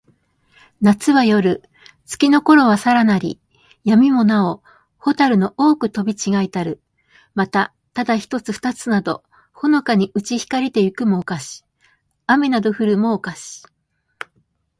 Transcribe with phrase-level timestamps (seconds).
[0.81, 1.69] 夏なつは、夜よる。
[2.05, 3.39] 月つきのころはさらなり。
[3.83, 4.59] 闇やみもなほ、
[4.97, 6.81] 蛍ほたるの多おほく飛とびちがひたる。
[7.35, 9.21] また、ただ一ひとつ二ふたつなど、
[9.53, 11.63] ほのかにうち光ひかりて行いくも、をかし。
[12.25, 13.61] 雨あめなど降ふるも、をかし。